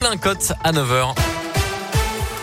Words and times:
Plein 0.00 0.16
cote 0.16 0.54
à 0.64 0.72
9h. 0.72 1.39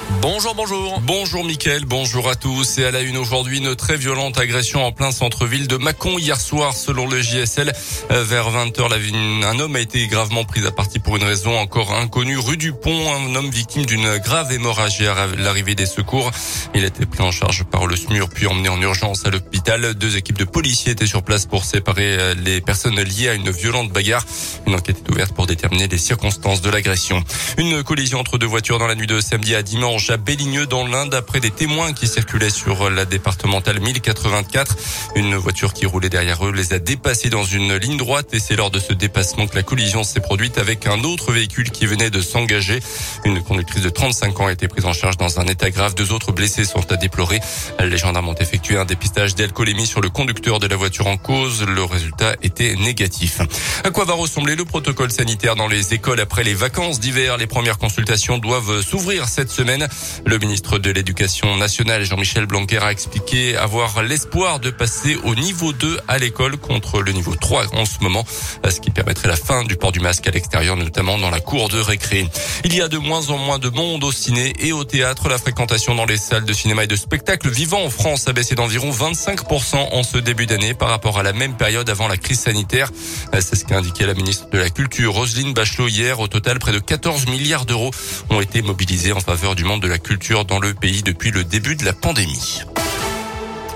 Bonjour, 0.09 0.55
bonjour. 0.55 1.01
Bonjour 1.01 1.43
Mickaël, 1.43 1.83
bonjour 1.85 2.29
à 2.29 2.35
tous. 2.35 2.77
Et 2.77 2.85
à 2.85 2.91
la 2.91 3.01
une 3.01 3.17
aujourd'hui, 3.17 3.57
une 3.57 3.75
très 3.75 3.97
violente 3.97 4.37
agression 4.37 4.85
en 4.85 4.93
plein 4.93 5.11
centre-ville 5.11 5.67
de 5.67 5.75
Mâcon 5.75 6.17
hier 6.17 6.39
soir, 6.39 6.73
selon 6.73 7.07
le 7.07 7.21
JSL. 7.21 7.73
Euh, 8.11 8.23
vers 8.23 8.49
20h, 8.49 9.45
un 9.45 9.59
homme 9.59 9.75
a 9.75 9.79
été 9.81 10.07
gravement 10.07 10.45
pris 10.45 10.65
à 10.65 10.71
partie 10.71 10.99
pour 10.99 11.17
une 11.17 11.23
raison 11.23 11.57
encore 11.57 11.93
inconnue. 11.93 12.37
Rue 12.37 12.55
du 12.55 12.71
Pont, 12.71 13.13
un 13.13 13.35
homme 13.35 13.49
victime 13.49 13.85
d'une 13.85 14.17
grave 14.17 14.51
hémorragie 14.51 15.07
à 15.07 15.27
l'arrivée 15.37 15.75
des 15.75 15.85
secours. 15.85 16.31
Il 16.73 16.83
a 16.83 16.87
été 16.87 17.05
pris 17.05 17.21
en 17.21 17.31
charge 17.31 17.65
par 17.65 17.85
le 17.85 17.97
SMUR, 17.97 18.29
puis 18.29 18.47
emmené 18.47 18.69
en 18.69 18.81
urgence 18.81 19.25
à 19.25 19.29
l'hôpital. 19.29 19.93
Deux 19.93 20.15
équipes 20.15 20.39
de 20.39 20.45
policiers 20.45 20.93
étaient 20.93 21.05
sur 21.05 21.21
place 21.21 21.45
pour 21.45 21.65
séparer 21.65 22.17
euh, 22.17 22.33
les 22.45 22.61
personnes 22.61 22.99
liées 22.99 23.29
à 23.29 23.33
une 23.33 23.51
violente 23.51 23.91
bagarre. 23.91 24.25
Une 24.67 24.75
enquête 24.75 25.03
est 25.05 25.11
ouverte 25.11 25.33
pour 25.33 25.47
déterminer 25.47 25.87
les 25.87 25.97
circonstances 25.97 26.61
de 26.61 26.69
l'agression. 26.69 27.21
Une 27.57 27.83
collision 27.83 28.19
entre 28.19 28.37
deux 28.37 28.47
voitures 28.47 28.79
dans 28.79 28.87
la 28.87 28.95
nuit 28.95 29.07
de 29.07 29.19
samedi 29.19 29.53
à 29.53 29.63
dimanche 29.63 29.96
à 29.97 30.17
Béligneux 30.17 30.67
dans 30.67 30.85
l'Inde 30.85 31.15
après 31.15 31.39
des 31.39 31.49
témoins 31.49 31.91
qui 31.91 32.07
circulaient 32.07 32.51
sur 32.51 32.89
la 32.91 33.03
départementale 33.03 33.79
1084. 33.79 34.75
Une 35.15 35.35
voiture 35.35 35.73
qui 35.73 35.87
roulait 35.87 36.09
derrière 36.09 36.45
eux 36.45 36.51
les 36.51 36.71
a 36.71 36.79
dépassés 36.79 37.29
dans 37.29 37.43
une 37.43 37.75
ligne 37.75 37.97
droite 37.97 38.27
et 38.31 38.39
c'est 38.39 38.55
lors 38.55 38.69
de 38.69 38.79
ce 38.79 38.93
dépassement 38.93 39.47
que 39.47 39.55
la 39.55 39.63
collision 39.63 40.03
s'est 40.03 40.19
produite 40.19 40.59
avec 40.59 40.85
un 40.85 41.03
autre 41.03 41.31
véhicule 41.31 41.71
qui 41.71 41.87
venait 41.87 42.11
de 42.11 42.21
s'engager. 42.21 42.79
Une 43.25 43.41
conductrice 43.41 43.81
de 43.81 43.89
35 43.89 44.39
ans 44.39 44.45
a 44.45 44.51
été 44.51 44.67
prise 44.67 44.85
en 44.85 44.93
charge 44.93 45.17
dans 45.17 45.39
un 45.39 45.47
état 45.47 45.71
grave. 45.71 45.95
Deux 45.95 46.11
autres 46.11 46.31
blessés 46.31 46.63
sont 46.63 46.91
à 46.91 46.95
déplorer. 46.95 47.39
Les 47.79 47.97
gendarmes 47.97 48.29
ont 48.29 48.35
effectué 48.35 48.77
un 48.77 48.85
dépistage 48.85 49.33
d'alcoolémie 49.33 49.87
sur 49.87 49.99
le 49.99 50.09
conducteur 50.09 50.59
de 50.59 50.67
la 50.67 50.75
voiture 50.75 51.07
en 51.07 51.17
cause. 51.17 51.63
Le 51.63 51.83
résultat 51.83 52.35
était 52.43 52.75
négatif. 52.75 53.41
À 53.83 53.89
quoi 53.89 54.05
va 54.05 54.13
ressembler 54.13 54.55
le 54.55 54.63
protocole 54.63 55.11
sanitaire 55.11 55.55
dans 55.55 55.67
les 55.67 55.95
écoles 55.95 56.19
après 56.19 56.43
les 56.43 56.53
vacances 56.53 56.99
d'hiver? 56.99 57.37
Les 57.37 57.47
premières 57.47 57.79
consultations 57.79 58.37
doivent 58.37 58.81
s'ouvrir 58.81 59.27
cette 59.27 59.49
semaine. 59.49 59.86
Le 60.25 60.37
ministre 60.37 60.79
de 60.79 60.91
l'Éducation 60.91 61.55
nationale, 61.55 62.03
Jean-Michel 62.03 62.45
Blanquer, 62.45 62.79
a 62.79 62.91
expliqué 62.91 63.55
avoir 63.55 64.03
l'espoir 64.03 64.59
de 64.59 64.69
passer 64.69 65.17
au 65.23 65.35
niveau 65.35 65.73
2 65.73 65.99
à 66.07 66.17
l'école 66.17 66.57
contre 66.57 67.01
le 67.01 67.11
niveau 67.11 67.35
3 67.35 67.75
en 67.75 67.85
ce 67.85 67.99
moment, 68.01 68.25
ce 68.67 68.79
qui 68.79 68.91
permettrait 68.91 69.27
la 69.27 69.35
fin 69.35 69.63
du 69.63 69.75
port 69.75 69.91
du 69.91 69.99
masque 69.99 70.27
à 70.27 70.31
l'extérieur, 70.31 70.75
notamment 70.75 71.17
dans 71.17 71.29
la 71.29 71.39
cour 71.39 71.69
de 71.69 71.79
récré. 71.79 72.27
Il 72.63 72.75
y 72.75 72.81
a 72.81 72.87
de 72.87 72.97
moins 72.97 73.29
en 73.29 73.37
moins 73.37 73.59
de 73.59 73.69
monde 73.69 74.03
au 74.03 74.11
ciné 74.11 74.53
et 74.59 74.71
au 74.73 74.83
théâtre. 74.83 75.29
La 75.29 75.37
fréquentation 75.37 75.95
dans 75.95 76.05
les 76.05 76.17
salles 76.17 76.45
de 76.45 76.53
cinéma 76.53 76.83
et 76.83 76.87
de 76.87 76.95
spectacle 76.95 77.49
vivant 77.49 77.83
en 77.83 77.89
France 77.89 78.27
a 78.27 78.33
baissé 78.33 78.55
d'environ 78.55 78.91
25% 78.91 79.75
en 79.91 80.03
ce 80.03 80.17
début 80.17 80.45
d'année 80.45 80.73
par 80.73 80.89
rapport 80.89 81.19
à 81.19 81.23
la 81.23 81.33
même 81.33 81.55
période 81.55 81.89
avant 81.89 82.07
la 82.07 82.17
crise 82.17 82.41
sanitaire. 82.41 82.91
C'est 83.33 83.55
ce 83.55 83.65
qu'a 83.65 83.77
indiqué 83.77 84.05
la 84.05 84.13
ministre 84.13 84.49
de 84.49 84.57
la 84.57 84.69
Culture, 84.69 85.13
Roselyne 85.13 85.53
Bachelot, 85.53 85.87
hier. 85.87 86.19
Au 86.19 86.27
total, 86.27 86.59
près 86.59 86.71
de 86.71 86.79
14 86.79 87.27
milliards 87.27 87.65
d'euros 87.65 87.91
ont 88.29 88.41
été 88.41 88.61
mobilisés 88.61 89.11
en 89.11 89.19
faveur 89.19 89.55
du 89.55 89.63
monde 89.63 89.76
de 89.79 89.87
la 89.87 89.97
culture 89.97 90.45
dans 90.45 90.59
le 90.59 90.73
pays 90.73 91.03
depuis 91.03 91.31
le 91.31 91.43
début 91.43 91.75
de 91.75 91.85
la 91.85 91.93
pandémie. 91.93 92.63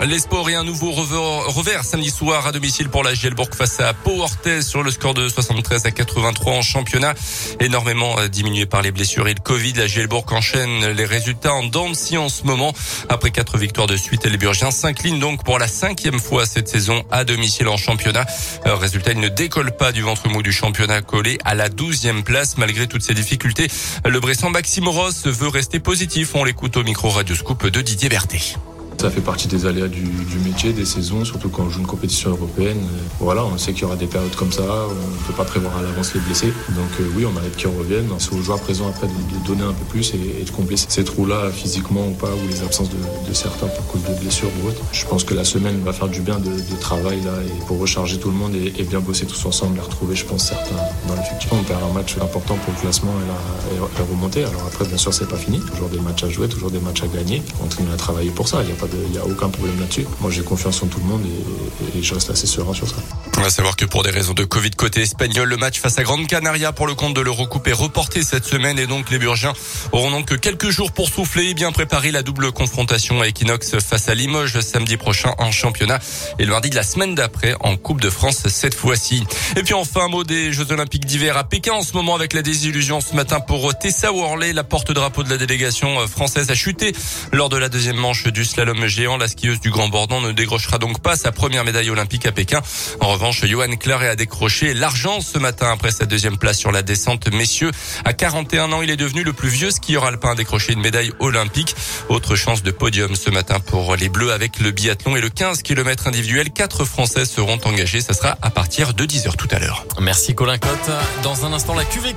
Les 0.08 0.18
sports 0.18 0.50
et 0.50 0.56
un 0.56 0.64
nouveau 0.64 0.90
revers 0.90 1.84
samedi 1.84 2.10
soir 2.10 2.48
à 2.48 2.52
domicile 2.52 2.90
pour 2.90 3.04
la 3.04 3.14
Gielbourg 3.14 3.50
face 3.56 3.80
à 3.80 3.94
Pau 3.94 4.24
Orthez 4.24 4.64
sur 4.64 4.82
le 4.82 4.90
score 4.90 5.14
de 5.14 5.30
73 5.30 5.86
à 5.86 5.92
83 5.92 6.54
en 6.54 6.62
championnat. 6.64 7.14
Énormément 7.60 8.18
euh, 8.18 8.28
diminué 8.28 8.66
par 8.66 8.82
les 8.82 8.92
blessures 8.92 9.28
et 9.28 9.36
le 9.36 9.40
Covid, 9.40 9.74
la 9.74 9.86
Gielbourg 9.86 10.26
enchaîne 10.32 10.88
les 10.88 11.06
résultats 11.06 11.54
en 11.54 11.64
Dancy 11.66 12.18
en 12.18 12.30
ce 12.30 12.46
moment. 12.46 12.74
Après 13.10 13.30
quatre 13.30 13.60
victoires 13.60 13.86
de 13.86 13.96
suite, 13.96 14.26
les 14.26 14.38
Burgiens 14.38 14.72
s'inclinent 14.72 15.20
donc 15.20 15.44
pour 15.44 15.60
la 15.60 15.68
cinquième 15.68 16.20
fois 16.20 16.48
cette 16.48 16.68
saison 16.68 17.04
à 17.12 17.24
domicile 17.24 17.68
en 17.68 17.78
championnat. 17.78 18.26
Euh, 18.66 18.76
résultat, 18.76 19.12
il 19.12 19.20
ne 19.20 19.30
décolle 19.30 19.72
pas 19.72 19.92
du 19.92 20.02
ventre 20.02 20.28
mou 20.30 20.42
du 20.42 20.52
championnat 20.52 21.04
collé 21.04 21.38
à 21.46 21.54
la 21.54 21.70
douzième 21.70 22.24
place 22.24 22.58
malgré 22.58 22.88
toutes 22.88 23.04
ces 23.04 23.14
difficultés. 23.14 23.68
Le 24.04 24.20
Bressan 24.20 24.50
Maxime 24.50 24.88
Ross 24.88 25.28
veut 25.28 25.50
rester 25.50 25.80
positif. 25.80 26.32
On 26.34 26.44
l'écoute 26.44 26.76
au 26.76 26.84
micro 26.84 27.10
Radio 27.10 27.36
Scoop 27.36 27.68
de 27.68 27.82
Didier 27.82 28.10
Berthet. 28.10 28.56
Ça 29.02 29.10
fait 29.10 29.20
partie 29.20 29.48
des 29.48 29.66
aléas 29.66 29.88
du, 29.88 30.06
métier, 30.46 30.74
des 30.74 30.86
saisons, 30.86 31.26
surtout 31.26 31.50
quand 31.50 31.64
on 31.64 31.70
joue 31.72 31.80
une 31.80 31.88
compétition 31.88 32.30
européenne. 32.30 32.78
Voilà, 33.20 33.44
on 33.44 33.58
sait 33.58 33.74
qu'il 33.74 33.82
y 33.82 33.86
aura 33.86 33.96
des 33.96 34.06
périodes 34.06 34.36
comme 34.36 34.52
ça, 34.52 34.62
on 34.62 34.94
ne 34.94 35.26
peut 35.26 35.34
pas 35.36 35.44
prévoir 35.44 35.76
à 35.76 35.82
l'avance 35.82 36.14
les 36.14 36.20
blessés. 36.20 36.54
Donc 36.70 36.92
euh, 37.00 37.10
oui, 37.16 37.26
on 37.26 37.36
a 37.36 37.42
hâte 37.42 37.56
qu'ils 37.56 37.68
reviennent. 37.70 38.10
C'est 38.20 38.32
aux 38.36 38.44
joueurs 38.44 38.60
présents 38.60 38.88
après 38.90 39.08
de, 39.08 39.48
donner 39.48 39.64
un 39.64 39.74
peu 39.74 39.86
plus 39.86 40.14
et, 40.14 40.44
de 40.44 40.52
combler 40.52 40.78
ces 40.78 41.04
trous-là 41.04 41.50
physiquement 41.50 42.10
ou 42.10 42.12
pas, 42.12 42.28
ou 42.28 42.48
les 42.48 42.62
absences 42.62 42.92
de, 42.92 43.34
certains 43.34 43.66
pour 43.66 43.88
cause 43.88 44.04
de 44.04 44.14
blessures 44.22 44.52
ou 44.64 44.68
autre. 44.68 44.84
Je 44.92 45.04
pense 45.08 45.24
que 45.24 45.34
la 45.34 45.46
semaine 45.46 45.82
va 45.84 45.94
faire 45.94 46.08
du 46.08 46.22
bien 46.22 46.38
de, 46.38 46.52
travail 46.80 47.22
là 47.22 47.32
et 47.44 47.66
pour 47.66 47.80
recharger 47.80 48.20
tout 48.20 48.30
le 48.30 48.38
monde 48.38 48.54
et, 48.54 48.84
bien 48.84 49.00
bosser 49.00 49.26
tous 49.26 49.48
ensemble 49.48 49.80
et 49.80 49.82
retrouver, 49.82 50.16
je 50.16 50.26
pense, 50.26 50.50
certains 50.50 50.76
dans 51.08 51.16
l'effectif. 51.16 51.52
On 51.52 51.64
perd 51.64 51.82
un 51.82 51.94
match 51.94 52.18
important 52.22 52.54
pour 52.54 52.74
le 52.76 52.80
classement 52.80 53.14
et 53.14 53.80
la, 53.80 54.06
remontée. 54.06 54.44
Alors 54.44 54.62
après, 54.68 54.86
bien 54.86 54.98
sûr, 54.98 55.12
c'est 55.12 55.28
pas 55.28 55.38
fini. 55.38 55.60
Toujours 55.60 55.90
des 55.90 56.00
matchs 56.00 56.24
à 56.24 56.30
jouer, 56.30 56.48
toujours 56.48 56.70
des 56.70 56.80
matchs 56.80 57.02
à 57.02 57.08
gagner. 57.08 57.42
On 57.56 57.64
continue 57.64 57.92
à 57.92 57.98
travailler 57.98 58.30
pour 58.30 58.48
ça. 58.48 58.62
Il 58.64 58.72
a 58.72 58.76
pas 58.76 58.91
il 58.94 59.12
n'y 59.12 59.18
a 59.18 59.26
aucun 59.26 59.50
problème 59.50 59.80
là-dessus. 59.80 60.06
Moi, 60.20 60.32
j'ai 60.32 60.44
confiance 60.44 60.82
en 60.84 60.88
tout 60.88 61.00
le 61.00 61.06
monde 61.06 61.26
et, 61.26 62.02
je 62.02 62.14
reste 62.14 62.30
assez 62.30 62.48
serein 62.48 62.74
sur 62.74 62.88
ça. 62.88 62.96
On 63.38 63.42
va 63.42 63.50
savoir 63.50 63.76
que 63.76 63.86
pour 63.86 64.04
des 64.04 64.10
raisons 64.10 64.34
de 64.34 64.44
Covid 64.44 64.72
côté 64.72 65.02
espagnol, 65.02 65.48
le 65.48 65.58
match 65.58 65.80
face 65.80 65.98
à 66.00 66.04
Grande 66.04 66.28
Canaria 66.28 66.72
pour 66.72 66.88
le 66.88 66.96
compte 66.96 67.16
de 67.16 67.22
l'Eurocoupe 67.22 67.68
est 67.68 67.74
reporté 67.74 68.24
cette 68.24 68.46
semaine 68.46 68.80
et 68.80 68.88
donc 68.88 69.10
les 69.10 69.20
Burgiens 69.20 69.54
auront 69.92 70.12
donc 70.12 70.40
quelques 70.40 70.70
jours 70.70 70.92
pour 70.92 71.10
souffler 71.10 71.50
et 71.50 71.54
bien 71.54 71.72
préparer 71.72 72.12
la 72.12 72.24
double 72.24 72.52
confrontation 72.52 73.22
à 73.22 73.28
Equinox 73.28 73.80
face 73.80 74.10
à 74.10 74.16
Limoges 74.16 74.60
samedi 74.62 74.98
prochain 74.98 75.34
en 75.38 75.52
championnat 75.52 76.00
et 76.40 76.46
le 76.46 76.52
mardi 76.52 76.70
de 76.70 76.76
la 76.76 76.84
semaine 76.84 77.16
d'après 77.16 77.56
en 77.62 77.78
Coupe 77.78 78.02
de 78.02 78.10
France 78.10 78.48
cette 78.48 78.76
fois-ci. 78.76 79.24
Et 79.56 79.64
puis 79.64 79.74
enfin 79.74 80.06
un 80.06 80.10
mot 80.10 80.24
des 80.24 80.52
Jeux 80.52 80.72
Olympiques 80.72 81.06
d'hiver 81.06 81.38
à 81.38 81.44
Pékin 81.44 81.74
en 81.74 81.84
ce 81.84 81.94
moment 81.94 82.16
avec 82.16 82.34
la 82.34 82.42
désillusion 82.42 83.02
ce 83.02 83.16
matin 83.16 83.40
pour 83.40 83.78
Tessa 83.78 84.12
Worley, 84.12 84.54
la 84.54 84.64
porte-drapeau 84.64 85.24
de 85.24 85.30
la 85.30 85.38
délégation 85.38 86.08
française 86.08 86.50
a 86.50 86.56
chuté 86.56 86.94
lors 87.32 87.50
de 87.50 87.58
la 87.58 87.70
deuxième 87.70 87.98
manche 87.98 88.28
du 88.28 88.46
slalom 88.46 88.81
géant. 88.88 89.18
La 89.18 89.28
skieuse 89.28 89.60
du 89.60 89.70
Grand 89.70 89.90
Bordon 89.90 90.22
ne 90.22 90.32
décrochera 90.32 90.78
donc 90.78 91.02
pas 91.02 91.16
sa 91.16 91.32
première 91.32 91.64
médaille 91.64 91.90
olympique 91.90 92.26
à 92.26 92.32
Pékin. 92.32 92.62
En 93.00 93.08
revanche, 93.14 93.46
Johan 93.46 93.76
Claret 93.76 94.10
a 94.10 94.16
décroché 94.16 94.74
l'argent 94.74 95.22
ce 95.22 95.38
matin 95.38 95.72
après 95.72 95.92
sa 95.92 96.06
deuxième 96.06 96.38
place 96.38 96.58
sur 96.58 96.72
la 96.72 96.82
descente 96.82 97.32
messieurs. 97.32 97.72
À 98.06 98.14
41 98.14 98.72
ans, 98.72 98.82
il 98.82 98.90
est 98.90 98.98
devenu 98.98 99.24
le 99.24 99.34
plus 99.34 99.50
vieux 99.50 99.72
skieur 99.72 100.06
alpin 100.06 100.32
à 100.32 100.36
décrocher 100.36 100.74
une 100.74 100.82
médaille 100.82 101.12
olympique. 101.20 101.76
Autre 102.10 102.36
chance 102.36 102.64
de 102.64 102.72
podium 102.72 103.16
ce 103.16 103.30
matin 103.30 103.60
pour 103.60 103.96
les 103.96 104.10
Bleus 104.10 104.32
avec 104.32 104.60
le 104.60 104.72
biathlon 104.72 105.16
et 105.16 105.22
le 105.22 105.30
15 105.30 105.62
km 105.62 106.08
individuel. 106.08 106.52
Quatre 106.52 106.86
Français 106.86 107.26
seront 107.26 107.60
engagés. 107.66 108.02
Ça 108.02 108.14
sera 108.14 108.38
à 108.42 108.50
partir 108.50 108.94
de 108.94 109.06
10 109.06 109.28
heures 109.28 109.38
tout 109.38 109.48
à 109.52 109.60
l'heure. 109.60 109.86
Merci 110.00 110.36
Colin 110.36 110.58
Cotte. 110.58 110.92
Dans 111.24 111.46
un 111.46 111.54
instant, 111.54 111.76
la 111.76 111.86
QVQ. 111.86 112.16